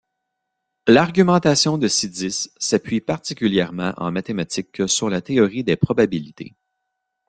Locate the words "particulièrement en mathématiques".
3.01-4.89